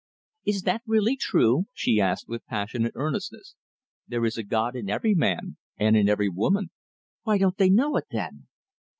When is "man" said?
5.13-5.57